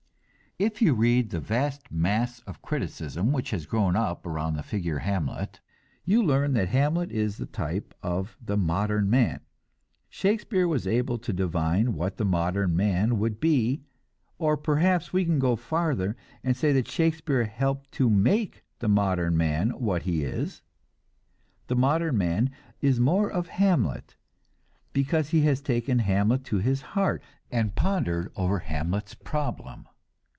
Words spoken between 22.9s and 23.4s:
more